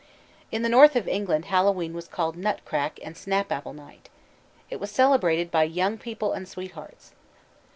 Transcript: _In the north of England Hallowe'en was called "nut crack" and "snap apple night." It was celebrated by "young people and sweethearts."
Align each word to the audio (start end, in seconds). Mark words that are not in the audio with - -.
_In 0.51 0.63
the 0.63 0.67
north 0.67 0.95
of 0.95 1.07
England 1.07 1.45
Hallowe'en 1.45 1.93
was 1.93 2.07
called 2.07 2.35
"nut 2.35 2.61
crack" 2.65 2.97
and 3.03 3.15
"snap 3.15 3.51
apple 3.51 3.73
night." 3.73 4.09
It 4.71 4.79
was 4.79 4.89
celebrated 4.89 5.51
by 5.51 5.61
"young 5.65 5.99
people 5.99 6.33
and 6.33 6.47
sweethearts." 6.49 7.13